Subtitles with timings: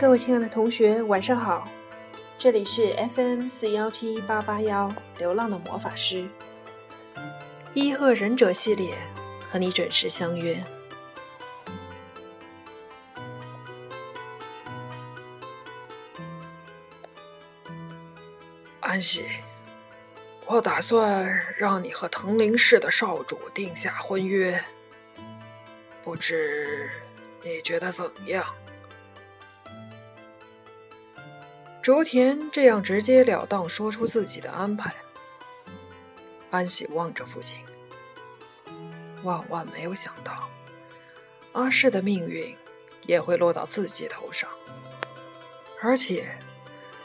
[0.00, 1.68] 各位亲爱的同学，晚上好！
[2.38, 6.26] 这里是 FM 四幺七八八幺流浪的魔法师
[7.74, 8.96] 伊贺忍者系列，
[9.52, 10.58] 和你准时相约。
[18.80, 19.26] 安喜，
[20.46, 24.64] 我打算让你和藤林市的少主定下婚约，
[26.02, 26.88] 不知
[27.42, 28.46] 你觉得怎样？
[31.82, 34.94] 竹田这样直截了当说出自己的安排，
[36.50, 37.62] 安喜望着父亲，
[39.22, 40.48] 万万没有想到
[41.52, 42.56] 阿世的命运
[43.06, 44.48] 也会落到自己头上，
[45.82, 46.28] 而且。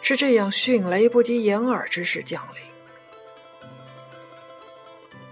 [0.08, 2.62] 是这样，迅雷不及掩耳之势降临。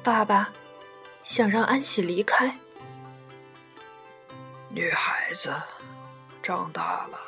[0.02, 0.52] 爸爸
[1.22, 2.58] 想让安喜离开。
[4.70, 5.54] 女孩子
[6.42, 7.20] 长大了，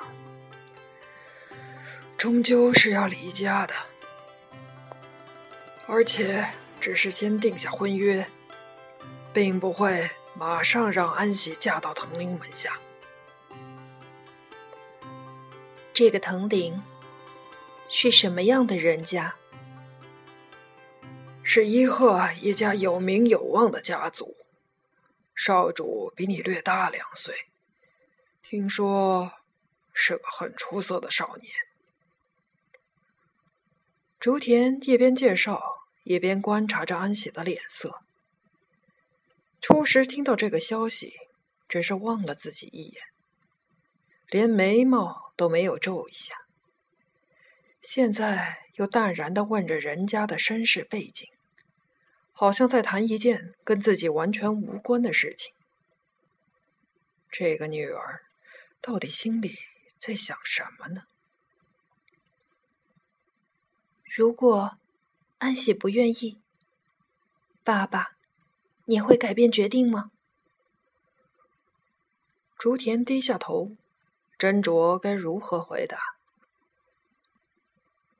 [2.18, 3.74] 终究是要离家的，
[5.88, 6.46] 而且
[6.82, 8.28] 只是先定下婚约，
[9.34, 12.80] 并不会马上让安喜嫁到藤林门下。
[15.94, 16.82] 这个藤顶。
[17.88, 19.36] 是什么样的人家？
[21.44, 24.36] 是伊贺一家有名有望的家族，
[25.36, 27.46] 少主比你略大两岁，
[28.42, 29.32] 听说
[29.94, 31.54] 是个很出色的少年。
[34.20, 35.62] 竹田一边介绍，
[36.04, 38.02] 一边观察着安喜的脸色。
[39.62, 41.14] 初时听到这个消息，
[41.68, 43.04] 只是望了自己一眼，
[44.30, 46.36] 连眉毛都没有皱一下。
[47.82, 51.30] 现在又淡然的问着人家的身世背景，
[52.32, 55.54] 好像在谈一件跟自己完全无关的事情。
[57.30, 58.22] 这个女儿
[58.82, 59.58] 到底心里
[60.00, 61.04] 在想什么呢？
[64.18, 64.78] 如果
[65.40, 66.40] 安喜不愿意，
[67.66, 68.16] 爸爸，
[68.86, 70.10] 你会改变决定吗？
[72.58, 73.76] 竹田低下头，
[74.40, 76.00] 斟酌该如何回答。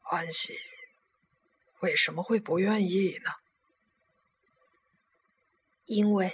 [0.02, 0.60] 安喜
[1.80, 3.32] 为什么会不愿意呢？
[5.86, 6.34] 因为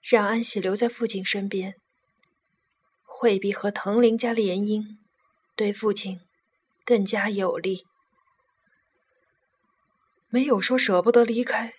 [0.00, 1.76] 让安喜留在父亲身边，
[3.02, 4.96] 会比和藤林家联姻
[5.54, 6.22] 对父亲
[6.86, 7.86] 更加有利。
[10.32, 11.74] 没有说舍不得离开，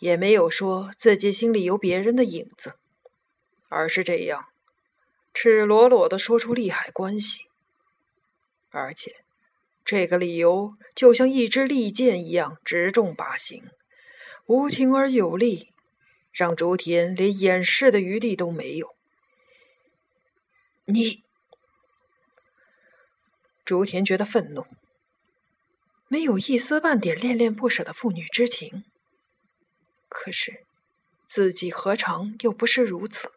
[0.00, 2.74] 也没有说自己心里有别人的影子，
[3.70, 4.44] 而是这样
[5.32, 7.46] 赤裸裸的说出利害关系，
[8.68, 9.12] 而且。
[9.82, 13.64] 这个理由就像一支利箭一样直中靶心，
[14.44, 15.72] 无情而有力，
[16.32, 18.94] 让竹田连掩饰的余地都没有。
[20.84, 21.24] 你，
[23.64, 24.66] 竹田觉得愤怒，
[26.12, 28.82] 没有一丝半点恋恋不舍的父女之情。
[30.08, 30.64] 可是，
[31.24, 33.30] 自己何尝又不是如此？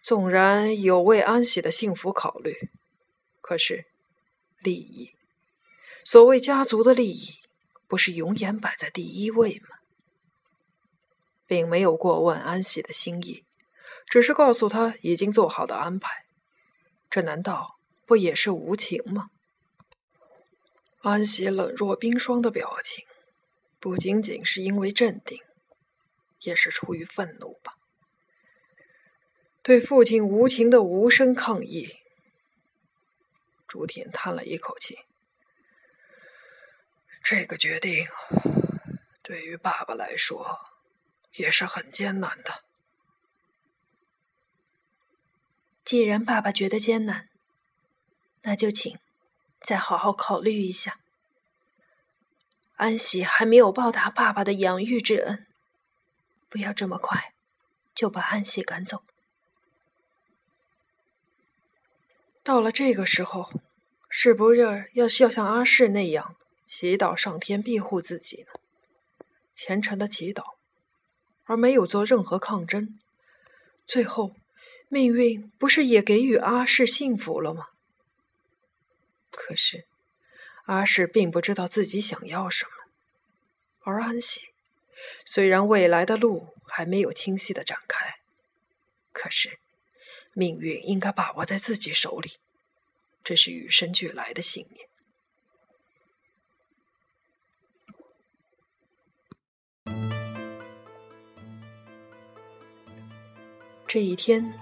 [0.00, 2.70] 纵然有为安喜的幸福考虑，
[3.40, 3.86] 可是。
[4.60, 5.16] 利益，
[6.04, 7.40] 所谓家族的利益，
[7.88, 9.76] 不是永远摆在第一位吗？
[11.44, 13.44] 并没有过问安喜的心意，
[14.06, 16.24] 只是告诉他已经做好的安排，
[17.10, 19.28] 这难道不也是无情吗？
[21.10, 23.04] 安喜冷若冰霜的表情，
[23.78, 25.42] 不仅仅是因为镇定，
[26.40, 27.74] 也是出于愤怒吧？
[29.62, 31.96] 对父亲无情的无声抗议。
[33.68, 34.98] 朱田叹了一口气
[37.22, 38.06] ：“这个决定
[39.22, 40.58] 对于爸爸来说
[41.32, 42.62] 也是很艰难的。
[45.84, 47.28] 既然爸爸觉得艰难，
[48.42, 48.98] 那就请
[49.64, 50.98] 再好好考虑一下。
[52.76, 55.46] 安喜还没有报答爸爸的养育之恩，
[56.50, 57.32] 不要这么快
[57.94, 59.02] 就把安喜赶走。”
[62.44, 63.50] 到了这个时候，
[64.10, 64.60] 是不是
[64.92, 66.36] 要要像阿世那样
[66.66, 68.48] 祈祷上天庇护自己呢？
[69.54, 70.42] 虔诚的祈祷，
[71.44, 72.98] 而没有做任何抗争，
[73.86, 74.34] 最后
[74.88, 77.68] 命运不是也给予阿世幸福了吗？
[79.36, 79.86] 可是
[80.64, 82.70] 阿世并不知道自己想要什么，
[83.82, 84.48] 而安喜
[85.24, 88.16] 虽然未来的路还没有清晰的展开，
[89.12, 89.58] 可是。
[90.36, 92.40] 命运应该把握在自己手里，
[93.22, 94.88] 这是与生俱来的信念。
[103.86, 104.58] 这一天，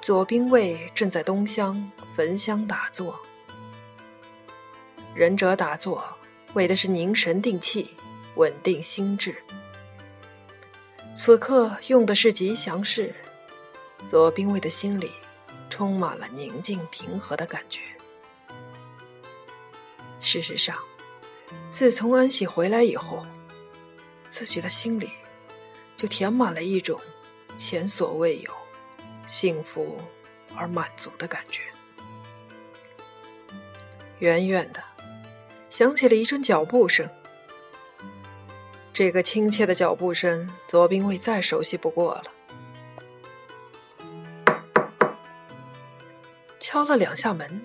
[0.00, 3.25] 左兵卫正在东厢焚香打坐。
[5.16, 6.04] 仁者打坐，
[6.52, 7.88] 为的是凝神定气，
[8.34, 9.34] 稳定心智。
[11.14, 13.14] 此刻用的是吉祥式，
[14.06, 15.10] 左兵卫的心里
[15.70, 17.80] 充满了宁静平和的感觉。
[20.20, 20.76] 事实上，
[21.70, 23.24] 自从安喜回来以后，
[24.28, 25.10] 自己的心里
[25.96, 27.00] 就填满了一种
[27.56, 28.52] 前所未有、
[29.26, 29.98] 幸福
[30.54, 31.62] 而满足的感觉。
[34.18, 34.82] 远远的。
[35.76, 37.06] 响起了一阵脚步声，
[38.94, 42.24] 这个亲切的脚步声，左兵卫再熟悉不过了。
[46.58, 47.60] 敲了两下门，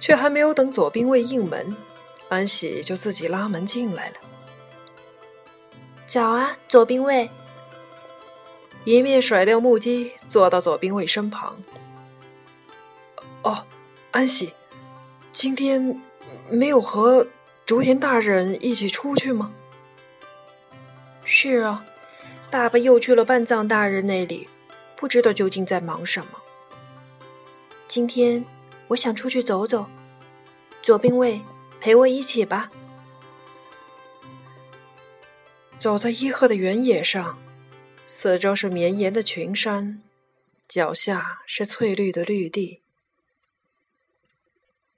[0.00, 1.76] 却还没有等左兵卫应门，
[2.30, 4.16] 安喜就自己拉门进来了。
[6.08, 7.30] 早啊，左兵卫！
[8.82, 11.56] 一面甩掉木屐，坐到左兵卫身旁。
[13.44, 13.64] 哦，
[14.10, 14.52] 安喜，
[15.30, 16.02] 今天。
[16.50, 17.26] 没有和
[17.66, 19.52] 竹田大人一起出去吗？
[21.24, 21.84] 是啊，
[22.50, 24.48] 爸爸又去了半藏大人那里，
[24.96, 26.40] 不知道究竟在忙什么。
[27.86, 28.44] 今天
[28.86, 29.86] 我想出去走走，
[30.82, 31.40] 左兵卫
[31.80, 32.70] 陪我一起吧。
[35.78, 37.38] 走在伊贺的原野上，
[38.06, 40.02] 四周是绵延的群山，
[40.66, 42.80] 脚下是翠绿的绿地。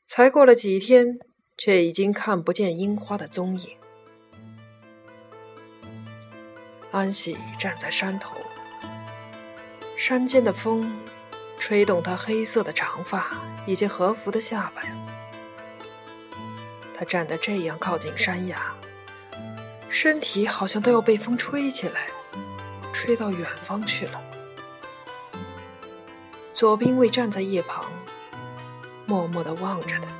[0.06, 1.18] 才过了几天。
[1.62, 3.76] 却已经看不见樱花的踪影。
[6.90, 8.34] 安喜站在山头，
[9.94, 10.90] 山间的风
[11.58, 13.30] 吹动她黑色的长发
[13.66, 14.90] 以及和服的下摆。
[16.98, 18.74] 她站得这样靠近山崖，
[19.90, 22.06] 身体好像都要被风吹起来，
[22.94, 24.18] 吹到远方去了。
[26.54, 27.84] 左兵卫站在一旁，
[29.04, 30.19] 默默地望着他。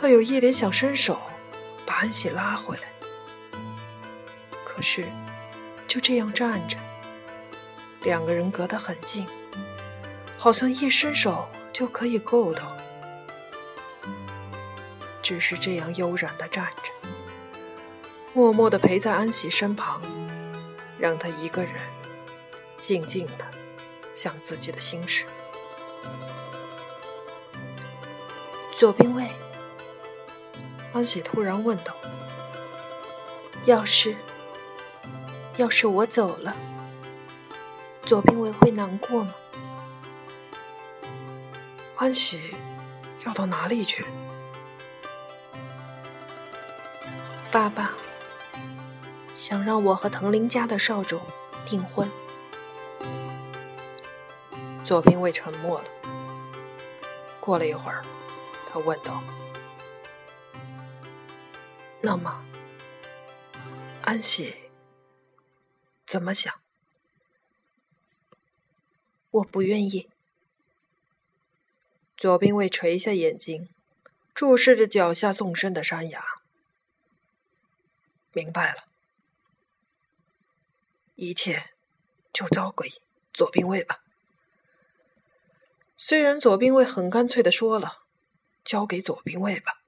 [0.00, 1.20] 他有一点想伸手
[1.84, 2.84] 把安喜拉回来，
[4.64, 5.04] 可是
[5.86, 6.78] 就这样站着，
[8.04, 9.26] 两个人隔得很近，
[10.38, 12.74] 好像一伸手就可以够到。
[15.22, 17.08] 只是这样悠然的站着，
[18.32, 20.00] 默默的陪在安喜身旁，
[20.98, 21.72] 让他一个人
[22.80, 23.44] 静静的
[24.14, 25.26] 想自己的心事。
[28.78, 29.28] 左兵卫。
[30.92, 31.94] 安喜突然问道
[33.64, 34.16] ：“要是，
[35.56, 36.54] 要是我走了，
[38.02, 39.32] 左兵卫会难过吗？”
[41.96, 42.54] 安喜
[43.24, 44.04] 要到哪里去？
[47.52, 47.92] 爸爸
[49.34, 51.20] 想让我和藤林家的少主
[51.64, 52.08] 订婚。
[54.84, 55.84] 左兵卫沉默了。
[57.38, 58.02] 过了一会儿，
[58.72, 59.22] 他问道。
[62.02, 62.42] 那么，
[64.02, 64.54] 安喜
[66.06, 66.52] 怎么想？
[69.30, 70.08] 我不愿意。
[72.16, 73.68] 左兵卫垂下眼睛，
[74.34, 76.24] 注视着脚下纵深的山崖。
[78.32, 78.84] 明白了，
[81.16, 81.70] 一切
[82.32, 82.90] 就交给
[83.32, 84.02] 左兵卫吧。
[85.96, 88.04] 虽然左兵卫很干脆的说了，
[88.64, 89.79] 交给左兵卫吧。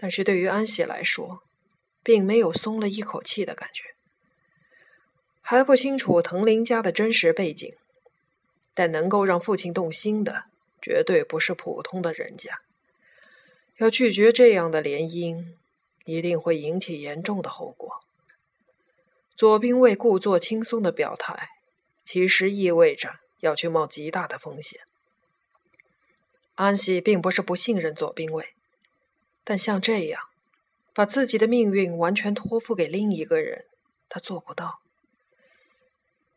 [0.00, 1.42] 但是对于安喜来说，
[2.04, 3.82] 并没有松了一口气的感觉。
[5.42, 7.74] 还不清楚藤林家的真实背景，
[8.74, 10.44] 但能够让父亲动心的，
[10.80, 12.60] 绝对不是普通的人家。
[13.78, 15.54] 要拒绝这样的联姻，
[16.04, 18.04] 一定会引起严重的后果。
[19.36, 21.48] 左兵卫故作轻松的表态，
[22.04, 24.80] 其实意味着要去冒极大的风险。
[26.54, 28.54] 安喜并不是不信任左兵卫。
[29.48, 30.20] 但像这样，
[30.92, 33.64] 把自己的命运完全托付给另一个人，
[34.06, 34.80] 他做不到。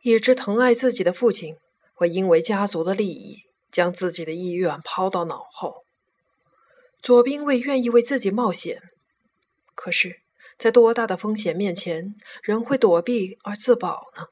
[0.01, 1.58] 一直疼爱自己的父亲，
[1.94, 5.84] 会因为家族的利益，将自己的意愿抛到脑后。
[7.01, 8.82] 左兵卫愿意为自己冒险，
[9.75, 10.22] 可是，
[10.58, 14.27] 在多大的风险面前，人会躲避而自保呢？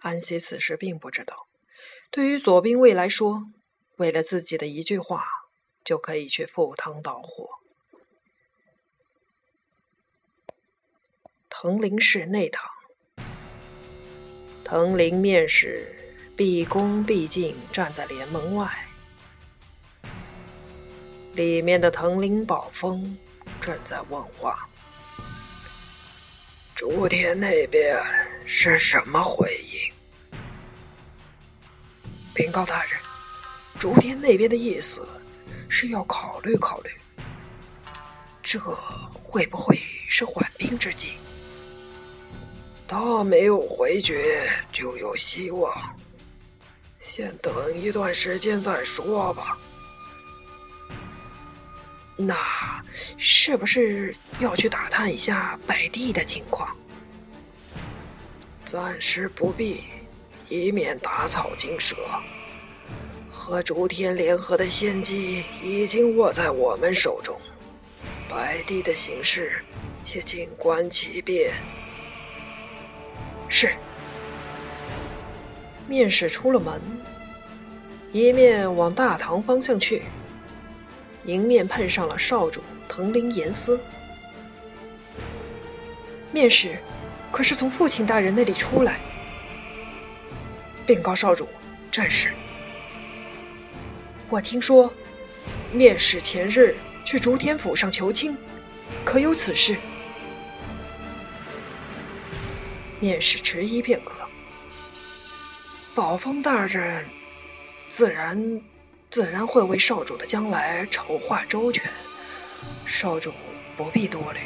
[0.00, 1.46] 安西此时并不知道，
[2.10, 3.44] 对于左兵卫来说，
[3.96, 5.24] 为了自己的一句话。
[5.88, 7.48] 就可以去赴汤蹈火。
[11.48, 12.70] 藤林寺内堂，
[14.62, 15.90] 藤林面使
[16.36, 18.86] 毕恭毕敬站在帘门外，
[21.32, 23.16] 里面的藤林宝峰
[23.58, 24.68] 正在问话。
[26.74, 27.98] 竹田那边
[28.44, 30.38] 是什么回应？
[32.34, 33.00] 禀告大人，
[33.80, 35.08] 竹田那边的意思
[35.68, 36.90] 是要考虑考虑，
[38.42, 38.58] 这
[39.22, 41.12] 会不会是缓兵之计？
[42.86, 45.72] 他没有回绝，就有希望。
[47.00, 49.58] 先等一段时间再说吧。
[52.16, 52.34] 那
[53.16, 56.74] 是不是要去打探一下百地的情况？
[58.64, 59.84] 暂时不必，
[60.48, 61.96] 以免打草惊蛇。
[63.48, 67.34] 和竹天联合的先机已经握在我们手中，
[68.28, 69.64] 白帝的形势，
[70.04, 71.54] 且静观其变。
[73.48, 73.70] 是。
[75.86, 76.78] 面试出了门，
[78.12, 80.02] 一面往大堂方向去，
[81.24, 83.80] 迎面碰上了少主藤林严司。
[86.32, 86.76] 面试。
[87.32, 89.00] 可是从父亲大人那里出来，
[90.86, 91.48] 禀告少主，
[91.90, 92.28] 正是。
[94.30, 94.92] 我听说，
[95.72, 98.36] 面使前日去竹天府上求亲，
[99.02, 99.78] 可有此事？
[103.00, 104.12] 面使迟疑片刻，
[105.94, 107.06] 宝峰大人
[107.88, 108.60] 自然
[109.08, 111.90] 自然会为少主的将来筹划周全，
[112.84, 113.32] 少主
[113.78, 114.40] 不必多虑。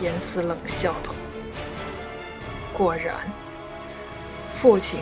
[0.00, 1.14] 严思冷笑道
[2.74, 3.14] ：“果然，
[4.60, 4.98] 父亲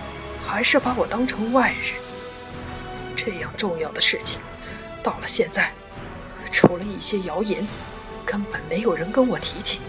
[0.46, 2.09] 还是把我当成外人。
[3.22, 4.40] 这样重要的事情，
[5.02, 5.70] 到了现在，
[6.50, 7.66] 除了一些谣言，
[8.24, 9.80] 根本没有人跟我提起。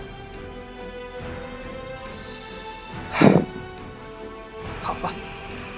[4.82, 5.14] 好吧，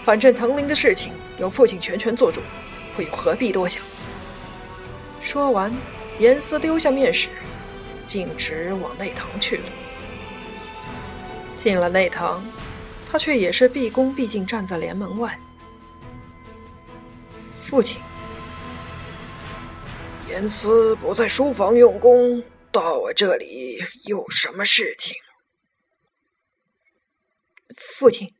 [0.03, 2.41] 反正藤林的事情由父亲全权做主，
[2.97, 3.83] 我又何必多想？”
[5.21, 5.71] 说完，
[6.17, 7.29] 严思丢下面试。
[8.03, 9.63] 径直往内堂去了。
[11.55, 12.43] 进了内堂，
[13.11, 15.37] 他却也是毕恭毕敬站在帘门外。
[17.73, 17.99] 父亲，
[20.29, 25.17] 严思不在书房用功，到我这里有什么事情？
[27.75, 28.31] 父亲，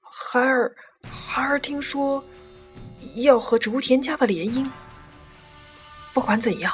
[0.00, 0.74] 孩儿
[1.10, 2.24] 孩儿听说
[3.16, 4.66] 要和竹田家的联姻。
[6.14, 6.72] 不管怎样。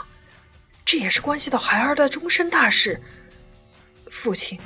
[0.84, 3.02] 这也是关系到孩儿的终身大事，
[4.08, 4.56] 父亲，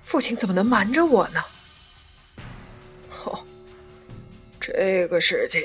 [0.00, 1.40] 父亲怎么能瞒着我呢？
[3.10, 3.46] 哦，
[4.58, 5.62] 这个事情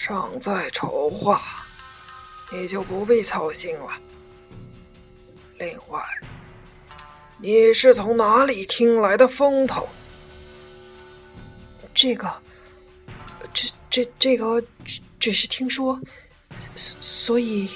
[0.00, 1.42] 尚在筹划，
[2.52, 3.90] 你就不必操心了。
[5.58, 6.00] 另外，
[7.36, 9.88] 你是从哪里听来的风头？
[11.92, 12.32] 这个，
[13.52, 16.00] 这这这个，只只是听说，
[16.76, 17.68] 所以。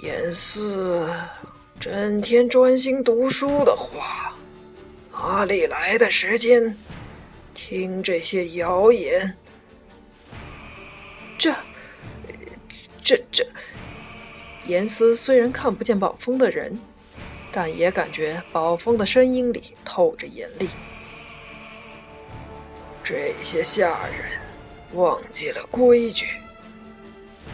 [0.00, 1.12] 严四
[1.78, 4.34] 整天专心读书的话，
[5.12, 6.74] 哪里来的时间
[7.52, 9.36] 听这些谣言？
[11.38, 11.54] 这、
[13.02, 13.46] 这、这……
[14.66, 16.78] 严思虽然看不见宝峰的人，
[17.50, 20.68] 但也感觉宝峰的声音里透着严厉。
[23.02, 24.38] 这些下人
[24.92, 26.26] 忘记了规矩，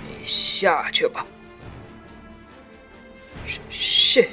[0.09, 1.25] 你下去吧。
[3.71, 4.29] 是，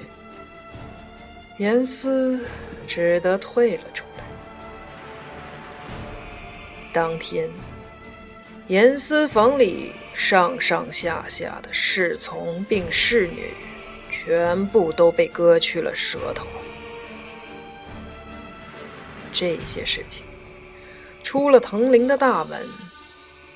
[1.60, 2.48] 严思
[2.88, 4.24] 只得退了出来。
[6.92, 7.48] 当天，
[8.72, 13.54] 严思房里上上下下的侍从并侍女，
[14.10, 16.48] 全部都被割去了舌头。
[19.34, 20.24] 这些事情，
[21.22, 22.66] 出了藤林的大门，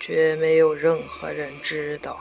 [0.02, 2.20] 绝没有任何人知道。